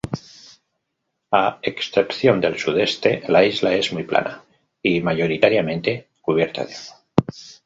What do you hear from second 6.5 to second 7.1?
de agua.